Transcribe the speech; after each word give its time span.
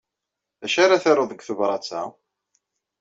D 0.61 0.63
acu 0.65 0.79
ara 0.83 1.03
taruḍ 1.03 1.27
deg 1.29 1.41
tebṛat-a? 1.43 2.01